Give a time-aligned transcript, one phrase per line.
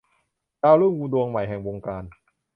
[0.61, 2.03] ดาวรุ่งดวงใหม่แห่งวงการ